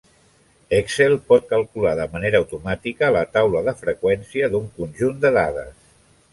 Excel 0.77 1.17
pot 1.31 1.45
calcular 1.51 1.91
de 1.99 2.07
manera 2.15 2.41
automàtica 2.45 3.11
la 3.19 3.23
taula 3.37 3.63
de 3.71 3.77
freqüència 3.85 4.53
d'un 4.55 4.69
conjunt 4.81 5.25
de 5.27 5.37
dades. 5.41 5.81